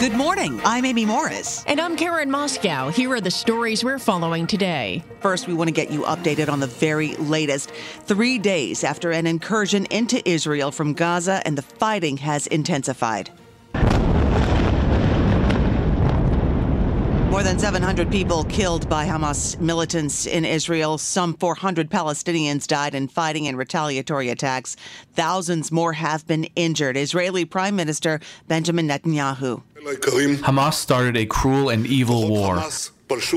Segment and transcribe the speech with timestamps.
[0.00, 0.60] Good morning.
[0.64, 1.64] I'm Amy Morris.
[1.68, 2.92] And I'm Karen Moskow.
[2.92, 5.04] Here are the stories we're following today.
[5.20, 7.70] First, we want to get you updated on the very latest.
[8.02, 13.30] Three days after an incursion into Israel from Gaza, and the fighting has intensified.
[17.34, 20.98] More than 700 people killed by Hamas militants in Israel.
[20.98, 24.76] Some 400 Palestinians died in fighting and retaliatory attacks.
[25.14, 26.96] Thousands more have been injured.
[26.96, 29.64] Israeli Prime Minister Benjamin Netanyahu.
[30.42, 32.62] Hamas started a cruel and evil war.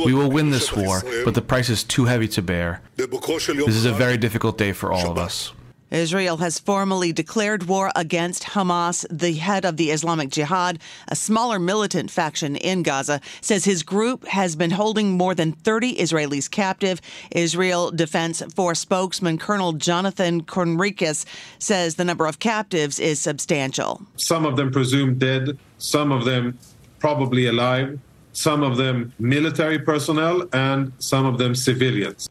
[0.05, 2.83] We will win this war, but the price is too heavy to bear.
[2.97, 5.53] This is a very difficult day for all of us.
[5.91, 9.05] Israel has formally declared war against Hamas.
[9.09, 14.25] The head of the Islamic Jihad, a smaller militant faction in Gaza, says his group
[14.27, 16.99] has been holding more than 30 Israelis captive.
[17.31, 21.25] Israel Defense Force spokesman Colonel Jonathan Conricus
[21.59, 24.01] says the number of captives is substantial.
[24.17, 26.57] Some of them presumed dead, some of them
[26.99, 27.99] probably alive,
[28.33, 32.29] some of them military personnel, and some of them civilians.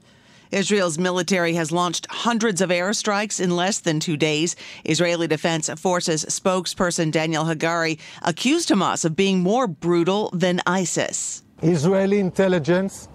[0.56, 4.56] Israel's military has launched hundreds of airstrikes in less than two days.
[4.84, 11.42] Israeli Defense Forces spokesperson Daniel Hagari accused Hamas of being more brutal than ISIS.
[11.60, 13.06] Israeli intelligence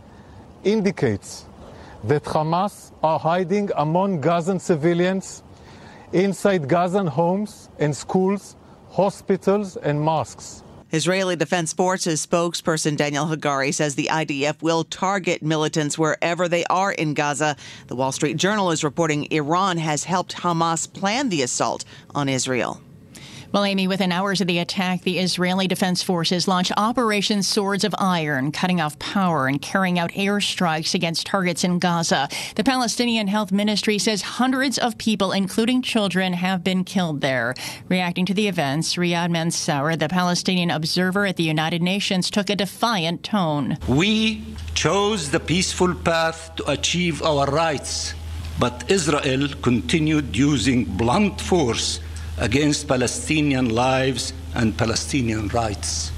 [0.63, 1.45] indicates
[2.03, 5.41] that Hamas are hiding among Gazan civilians
[6.13, 8.55] inside Gazan homes and schools,
[8.91, 10.61] hospitals, and mosques.
[10.91, 16.91] Israeli Defense Forces spokesperson Daniel Hagari says the IDF will target militants wherever they are
[16.91, 17.55] in Gaza.
[17.87, 22.81] The Wall Street Journal is reporting Iran has helped Hamas plan the assault on Israel.
[23.51, 27.93] Well, Amy, within hours of the attack, the Israeli Defense Forces launched Operation Swords of
[27.99, 32.29] Iron, cutting off power and carrying out airstrikes against targets in Gaza.
[32.55, 37.53] The Palestinian Health Ministry says hundreds of people, including children, have been killed there.
[37.89, 42.55] Reacting to the events, Riyad Mansour, the Palestinian observer at the United Nations, took a
[42.55, 43.77] defiant tone.
[43.85, 44.45] We
[44.75, 48.13] chose the peaceful path to achieve our rights,
[48.57, 51.99] but Israel continued using blunt force
[52.41, 56.11] against Palestinian lives and Palestinian rights.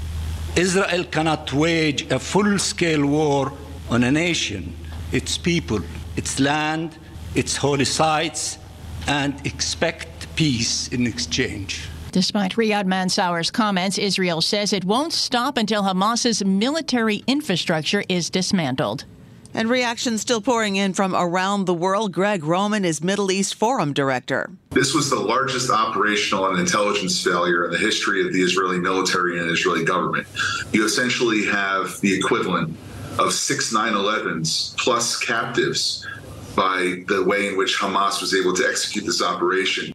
[0.56, 3.52] Israel cannot wage a full scale war
[3.90, 4.74] on a nation,
[5.12, 5.80] its people,
[6.16, 6.98] its land,
[7.36, 8.58] its holy sites,
[9.08, 11.90] and expect peace in exchange.
[12.12, 19.06] Despite Riyad Mansour's comments, Israel says it won't stop until Hamas's military infrastructure is dismantled.
[19.54, 22.12] And reactions still pouring in from around the world.
[22.12, 24.50] Gregg Roman is Middle East Forum Director.
[24.72, 29.40] This was the largest operational and intelligence failure in the history of the Israeli military
[29.40, 30.28] and Israeli government.
[30.72, 32.76] You essentially have the equivalent
[33.20, 36.06] of six 9 11s plus captives
[36.56, 39.94] by the way in which Hamas was able to execute this operation.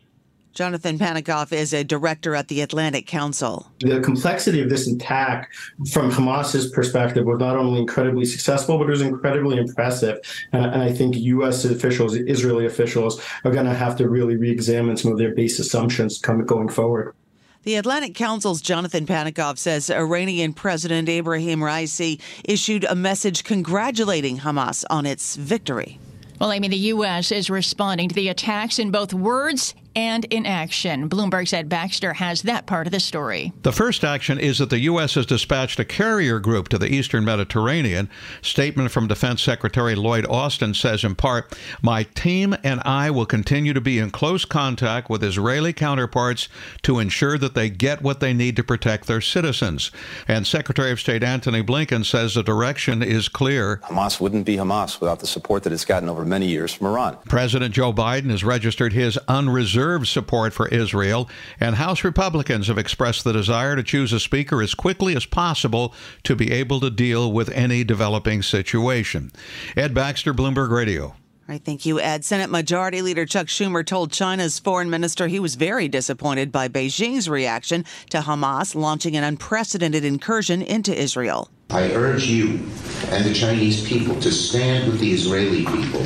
[0.58, 3.70] Jonathan Panikoff is a director at the Atlantic Council.
[3.78, 5.52] The complexity of this attack
[5.92, 10.18] from Hamas's perspective was not only incredibly successful, but it was incredibly impressive.
[10.50, 11.64] And, and I think U.S.
[11.64, 15.60] officials, Israeli officials, are going to have to really re examine some of their base
[15.60, 17.14] assumptions coming, going forward.
[17.62, 24.84] The Atlantic Council's Jonathan Panikoff says Iranian President Ibrahim Raisi issued a message congratulating Hamas
[24.90, 26.00] on its victory.
[26.40, 27.30] Well, Amy, the U.S.
[27.30, 31.08] is responding to the attacks in both words and in action.
[31.08, 33.52] Bloomberg's Ed Baxter has that part of the story.
[33.62, 35.16] The first action is that the U.S.
[35.16, 38.08] has dispatched a carrier group to the eastern Mediterranean.
[38.40, 43.72] Statement from Defense Secretary Lloyd Austin says, in part, My team and I will continue
[43.72, 46.48] to be in close contact with Israeli counterparts
[46.82, 49.90] to ensure that they get what they need to protect their citizens.
[50.28, 53.78] And Secretary of State Antony Blinken says the direction is clear.
[53.82, 57.18] Hamas wouldn't be Hamas without the support that it's gotten over many years from Iran.
[57.24, 61.28] President Joe Biden has registered his unreserved support for Israel,
[61.60, 65.94] and House Republicans have expressed the desire to choose a speaker as quickly as possible
[66.24, 69.30] to be able to deal with any developing situation.
[69.76, 71.14] Ed Baxter, Bloomberg Radio.
[71.48, 72.26] All right, thank you, Ed.
[72.26, 77.26] Senate Majority Leader Chuck Schumer told China's foreign minister he was very disappointed by Beijing's
[77.26, 81.48] reaction to Hamas launching an unprecedented incursion into Israel.
[81.70, 82.60] I urge you
[83.08, 86.02] and the Chinese people to stand with the Israeli people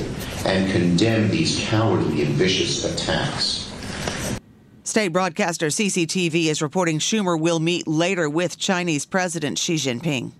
[0.47, 3.62] and condemn these cowardly and vicious attacks.
[4.85, 10.33] State broadcaster CCTV is reporting Schumer will meet later with Chinese President Xi Jinping.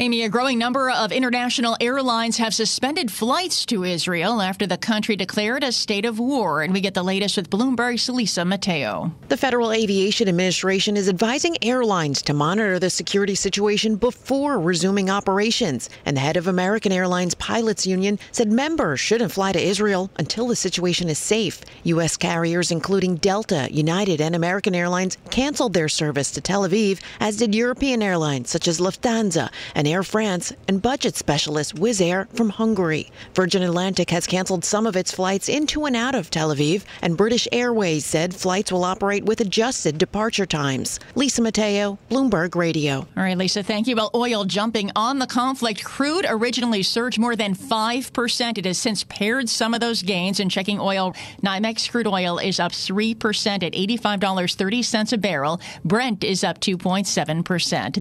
[0.00, 5.14] Amy, a growing number of international airlines have suspended flights to Israel after the country
[5.14, 6.62] declared a state of war.
[6.62, 9.12] And we get the latest with Bloomberg's Lisa Mateo.
[9.28, 15.90] The Federal Aviation Administration is advising airlines to monitor the security situation before resuming operations.
[16.06, 20.46] And the head of American Airlines Pilots Union said members shouldn't fly to Israel until
[20.46, 21.60] the situation is safe.
[21.84, 22.16] U.S.
[22.16, 27.54] carriers, including Delta, United, and American Airlines, canceled their service to Tel Aviv, as did
[27.54, 33.10] European airlines such as Lufthansa and Air France and budget specialist Wizz Air from Hungary.
[33.34, 37.16] Virgin Atlantic has canceled some of its flights into and out of Tel Aviv, and
[37.16, 40.98] British Airways said flights will operate with adjusted departure times.
[41.14, 43.06] Lisa Mateo, Bloomberg Radio.
[43.16, 43.96] All right, Lisa, thank you.
[43.96, 45.84] Well, oil jumping on the conflict.
[45.84, 48.58] Crude originally surged more than 5%.
[48.58, 50.40] It has since pared some of those gains.
[50.40, 55.60] in checking oil, NYMEX crude oil is up 3% at $85.30 a barrel.
[55.84, 57.99] Brent is up 2.7%.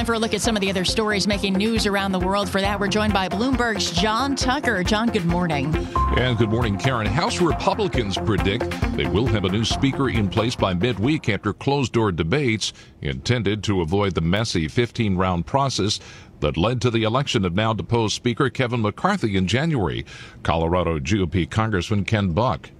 [0.00, 2.48] Time for a look at some of the other stories making news around the world.
[2.48, 4.82] For that, we're joined by Bloomberg's John Tucker.
[4.82, 5.76] John, good morning.
[6.16, 7.06] And good morning, Karen.
[7.06, 11.92] House Republicans predict they will have a new speaker in place by midweek after closed
[11.92, 16.00] door debates intended to avoid the messy 15 round process
[16.40, 20.06] that led to the election of now deposed Speaker Kevin McCarthy in January.
[20.42, 22.70] Colorado GOP Congressman Ken Buck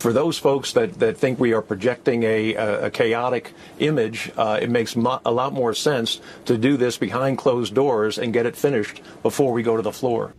[0.00, 4.70] for those folks that, that think we are projecting a, a chaotic image, uh, it
[4.70, 8.56] makes mo- a lot more sense to do this behind closed doors and get it
[8.56, 10.32] finished before we go to the floor.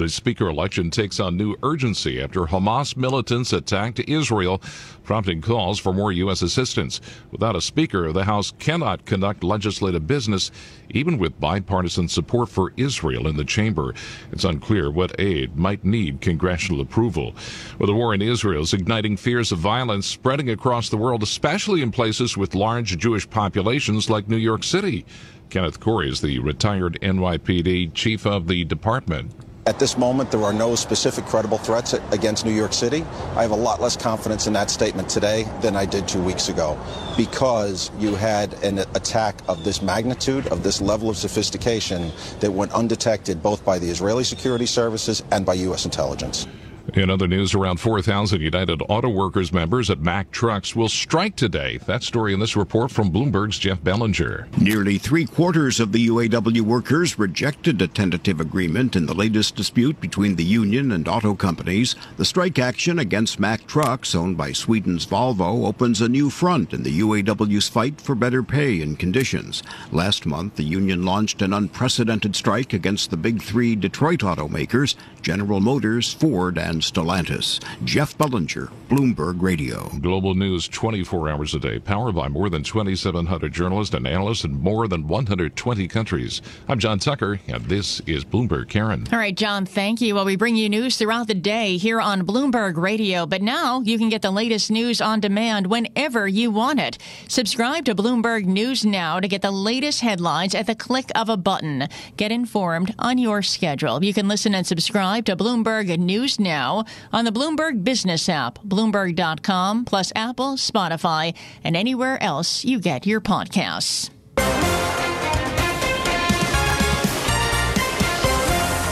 [0.00, 4.62] The speaker election takes on new urgency after Hamas militants attacked Israel,
[5.04, 6.40] prompting calls for more U.S.
[6.40, 7.02] assistance.
[7.30, 10.50] Without a speaker, the House cannot conduct legislative business,
[10.88, 13.92] even with bipartisan support for Israel in the chamber.
[14.32, 17.34] It's unclear what aid might need congressional approval.
[17.78, 21.82] Well, the war in Israel is igniting fears of violence spreading across the world, especially
[21.82, 25.04] in places with large Jewish populations like New York City.
[25.50, 29.34] Kenneth Corey is the retired NYPD chief of the department.
[29.70, 33.02] At this moment, there are no specific credible threats against New York City.
[33.36, 36.48] I have a lot less confidence in that statement today than I did two weeks
[36.48, 36.76] ago
[37.16, 42.72] because you had an attack of this magnitude, of this level of sophistication that went
[42.72, 45.84] undetected both by the Israeli security services and by U.S.
[45.84, 46.48] intelligence.
[46.94, 51.78] In other news, around 4,000 United Auto Workers members at Mack Trucks will strike today.
[51.86, 54.48] That story in this report from Bloomberg's Jeff Bellinger.
[54.58, 60.00] Nearly three quarters of the UAW workers rejected a tentative agreement in the latest dispute
[60.00, 61.94] between the union and auto companies.
[62.16, 66.82] The strike action against Mack Trucks, owned by Sweden's Volvo, opens a new front in
[66.82, 69.62] the UAW's fight for better pay and conditions.
[69.92, 75.60] Last month, the union launched an unprecedented strike against the big three Detroit automakers, General
[75.60, 77.60] Motors, Ford, and Stellantis.
[77.84, 79.88] Jeff Bellinger, Bloomberg Radio.
[80.00, 84.52] Global news 24 hours a day, powered by more than 2,700 journalists and analysts in
[84.52, 86.40] more than 120 countries.
[86.68, 89.04] I'm John Tucker, and this is Bloomberg Karen.
[89.12, 90.14] All right, John, thank you.
[90.14, 93.98] Well, we bring you news throughout the day here on Bloomberg Radio, but now you
[93.98, 96.98] can get the latest news on demand whenever you want it.
[97.26, 101.36] Subscribe to Bloomberg News Now to get the latest headlines at the click of a
[101.36, 101.88] button.
[102.16, 104.04] Get informed on your schedule.
[104.04, 108.58] You can listen and subscribe to Bloomberg News Now now on the Bloomberg Business app,
[108.62, 114.10] Bloomberg.com, plus Apple, Spotify, and anywhere else you get your podcasts.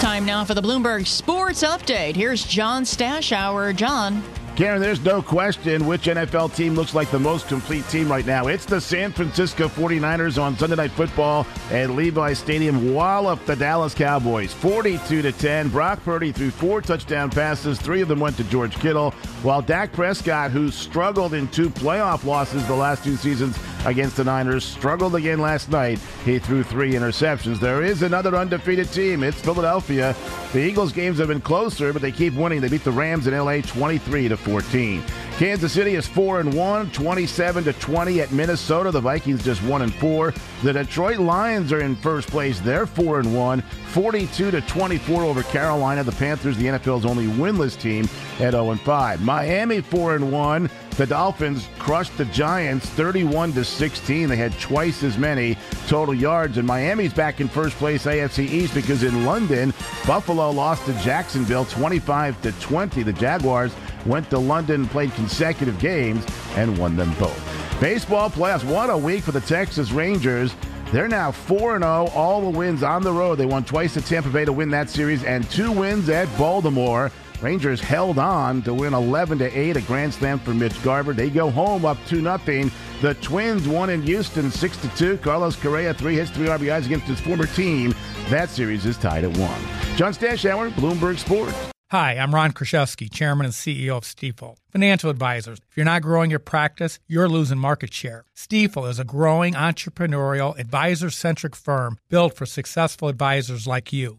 [0.00, 2.16] Time now for the Bloomberg Sports Update.
[2.16, 3.76] Here's John Stashower.
[3.76, 4.22] John.
[4.58, 8.48] Karen, there's no question which NFL team looks like the most complete team right now.
[8.48, 13.94] It's the San Francisco 49ers on Sunday Night Football at Levi Stadium wallop the Dallas
[13.94, 15.68] Cowboys 42 to 10.
[15.68, 19.12] Brock Purdy threw four touchdown passes, three of them went to George Kittle,
[19.44, 23.56] while Dak Prescott, who struggled in two playoff losses the last two seasons
[23.86, 25.98] against the Niners, struggled again last night.
[26.24, 27.60] He threw three interceptions.
[27.60, 29.22] There is another undefeated team.
[29.22, 30.14] It's Philadelphia.
[30.52, 32.60] The Eagles games have been closer, but they keep winning.
[32.60, 35.02] They beat the Rams in LA 23 to 14.
[35.38, 38.90] Kansas City is 4 and 1, 27 to 20 at Minnesota.
[38.90, 40.34] The Vikings just 1 and 4.
[40.64, 42.58] The Detroit Lions are in first place.
[42.58, 46.02] They're 4 and 1, 42 to 24 over Carolina.
[46.02, 48.08] The Panthers, the NFL's only winless team
[48.40, 49.22] at 0 and 5.
[49.22, 50.70] Miami 4 and 1.
[50.98, 54.28] The Dolphins crushed the Giants 31 to 16.
[54.28, 58.74] They had twice as many total yards and Miami's back in first place AFC East
[58.74, 59.72] because in London,
[60.08, 63.04] Buffalo lost to Jacksonville 25 to 20.
[63.04, 63.72] The Jaguars
[64.06, 66.26] went to London, played consecutive games,
[66.56, 67.80] and won them both.
[67.80, 70.52] Baseball playoffs, what a week for the Texas Rangers.
[70.90, 73.36] They're now 4 0, all the wins on the road.
[73.36, 77.12] They won twice at Tampa Bay to win that series, and two wins at Baltimore.
[77.40, 81.12] Rangers held on to win 11 to 8, a grand slam for Mitch Garver.
[81.12, 82.70] They go home up 2 0.
[83.00, 85.18] The Twins won in Houston 6 to 2.
[85.18, 87.94] Carlos Correa, three hits, three RBIs against his former team.
[88.28, 89.60] That series is tied at 1.
[89.96, 91.54] John Stashower, Bloomberg Sports.
[91.90, 94.56] Hi, I'm Ron Kruszewski, Chairman and CEO of Stifel.
[94.70, 95.58] Financial advisors.
[95.70, 98.26] If you're not growing your practice, you're losing market share.
[98.36, 104.18] Stifel is a growing entrepreneurial, advisor centric firm built for successful advisors like you.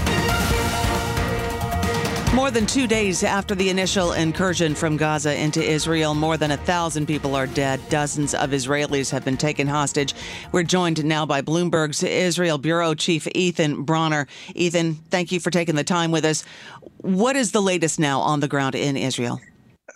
[2.33, 6.57] More than two days after the initial incursion from Gaza into Israel, more than a
[6.57, 7.81] thousand people are dead.
[7.89, 10.13] Dozens of Israelis have been taken hostage.
[10.53, 14.27] We're joined now by Bloomberg's Israel Bureau Chief Ethan Bronner.
[14.55, 16.45] Ethan, thank you for taking the time with us.
[16.99, 19.41] What is the latest now on the ground in Israel?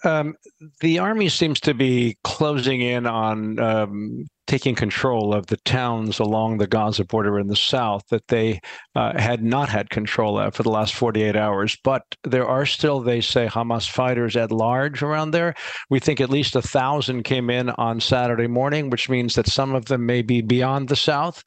[0.04, 0.36] Um,
[0.82, 6.58] the army seems to be closing in on um, taking control of the towns along
[6.58, 8.60] the Gaza border in the south that they
[8.96, 11.78] uh, had not had control of for the last 48 hours.
[11.84, 15.56] But there are still, they say, Hamas fighters at large around there.
[15.90, 19.74] We think at least a thousand came in on Saturday morning, which means that some
[19.74, 21.44] of them may be beyond the south.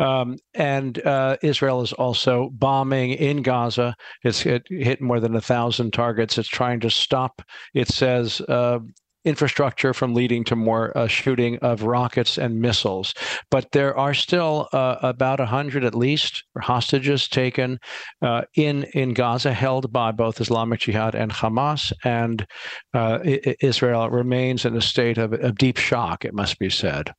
[0.00, 3.94] Um, and uh, Israel is also bombing in Gaza.
[4.24, 6.38] It's it hit more than a thousand targets.
[6.38, 7.42] It's trying to stop,
[7.74, 8.80] it says, uh,
[9.24, 13.14] infrastructure from leading to more uh, shooting of rockets and missiles.
[13.50, 17.78] But there are still uh, about 100 at least hostages taken
[18.22, 21.92] uh, in, in Gaza, held by both Islamic Jihad and Hamas.
[22.04, 22.46] And
[22.94, 23.18] uh,
[23.60, 27.12] Israel remains in a state of, of deep shock, it must be said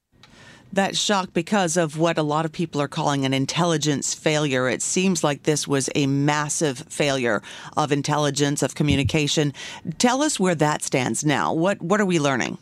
[0.73, 4.69] that shock because of what a lot of people are calling an intelligence failure.
[4.69, 7.41] It seems like this was a massive failure
[7.77, 9.53] of intelligence, of communication.
[9.97, 11.53] Tell us where that stands now.
[11.53, 12.57] What what are we learning?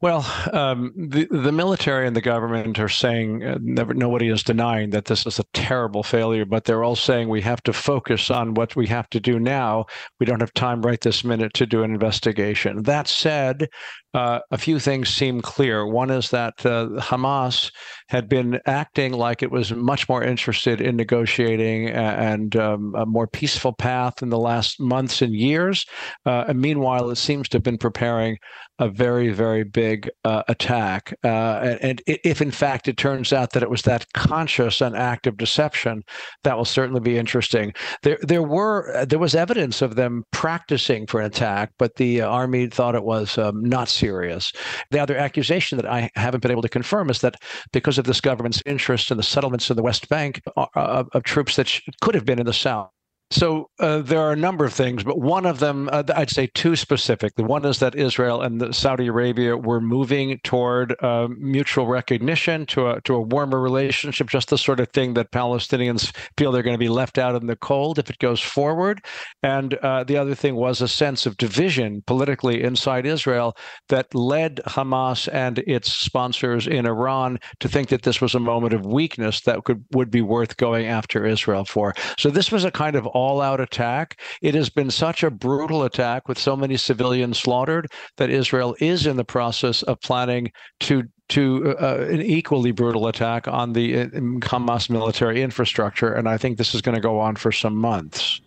[0.00, 4.90] Well, um, the the military and the government are saying uh, never, nobody is denying
[4.90, 8.54] that this is a terrible failure, but they're all saying we have to focus on
[8.54, 9.86] what we have to do now.
[10.20, 12.84] We don't have time right this minute to do an investigation.
[12.84, 13.68] That said,
[14.14, 15.84] uh, a few things seem clear.
[15.84, 17.72] One is that uh, Hamas
[18.08, 23.26] had been acting like it was much more interested in negotiating and um, a more
[23.26, 25.84] peaceful path in the last months and years.
[26.24, 28.38] Uh, and meanwhile, it seems to have been preparing
[28.78, 29.87] a very, very big
[30.24, 31.14] uh, attack.
[31.24, 35.36] Uh, and, if in fact it turns out that it was that conscious and active
[35.36, 36.02] deception,
[36.44, 37.72] that will certainly be interesting.
[38.02, 42.68] There, there were there was evidence of them practicing for an attack, but the army
[42.68, 44.52] thought it was um, not serious.
[44.90, 47.36] The other accusation that I haven't been able to confirm is that
[47.72, 51.22] because of this government's interest in the settlements in the West Bank uh, of, of
[51.22, 52.90] troops that could have been in the South,
[53.30, 56.48] so uh, there are a number of things, but one of them, uh, I'd say
[56.54, 57.34] two specific.
[57.34, 62.88] The one is that Israel and Saudi Arabia were moving toward uh, mutual recognition, to
[62.88, 66.74] a to a warmer relationship, just the sort of thing that Palestinians feel they're going
[66.74, 69.04] to be left out in the cold if it goes forward.
[69.42, 73.56] And uh, the other thing was a sense of division politically inside Israel
[73.90, 78.72] that led Hamas and its sponsors in Iran to think that this was a moment
[78.72, 81.94] of weakness that could would be worth going after Israel for.
[82.18, 84.20] So this was a kind of all out attack.
[84.40, 89.06] It has been such a brutal attack with so many civilians slaughtered that Israel is
[89.06, 94.06] in the process of planning to to uh, an equally brutal attack on the uh,
[94.40, 96.10] Hamas military infrastructure.
[96.14, 98.40] And I think this is going to go on for some months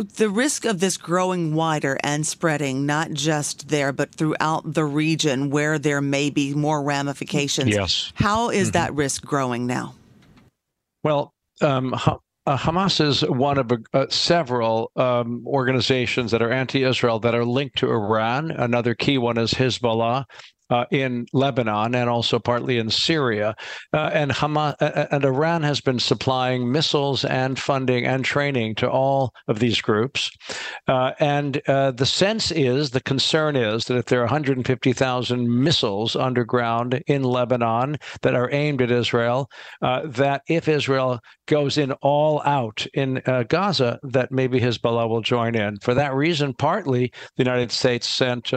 [0.00, 5.50] the risk of this growing wider and spreading, not just there, but throughout the region
[5.50, 7.68] where there may be more ramifications.
[7.68, 8.12] Yes.
[8.14, 8.72] How is mm-hmm.
[8.72, 9.94] that risk growing now?
[11.02, 11.94] Well, um,
[12.46, 17.44] uh, Hamas is one of uh, several um, organizations that are anti Israel that are
[17.44, 18.50] linked to Iran.
[18.50, 20.24] Another key one is Hezbollah
[20.70, 23.54] uh, in Lebanon and also partly in Syria.
[23.92, 28.76] Uh, and Hamas uh, uh, and Iran has been supplying missiles and funding and training
[28.76, 30.30] to all of these groups.
[30.88, 36.16] Uh, and uh, the sense is, the concern is that if there are 150,000 missiles
[36.16, 39.50] underground in Lebanon that are aimed at Israel,
[39.80, 45.78] that if Israel goes in all out in Gaza, that maybe Hezbollah will join in.
[45.78, 48.52] For that reason, partly the United States sent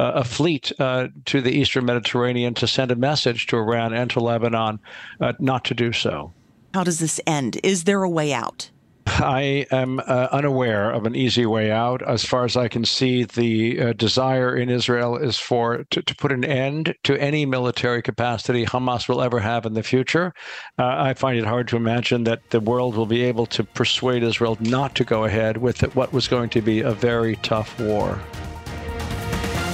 [0.00, 4.20] a fleet uh, to the Eastern Mediterranean to send a message to Iran and to
[4.20, 4.80] Lebanon
[5.20, 6.32] uh, not to do so.
[6.74, 7.58] How does this end?
[7.62, 8.70] Is there a way out?
[9.06, 12.00] I am uh, unaware of an easy way out.
[12.08, 16.14] As far as I can see, the uh, desire in Israel is for to, to,
[16.16, 20.32] put an end to any military capacity Hamas will ever have in the future.
[20.78, 24.22] Uh, I find it hard to imagine that the world will be able to persuade
[24.22, 28.20] Israel not to go ahead with what was going to be a very tough war.